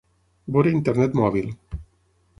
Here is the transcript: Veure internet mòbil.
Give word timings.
Veure 0.55 0.73
internet 0.77 1.21
mòbil. 1.23 1.55